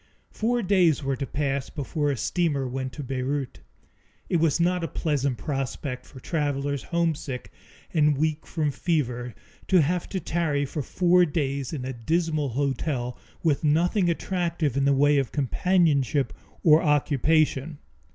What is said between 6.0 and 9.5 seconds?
for travelers homesick and weak from fever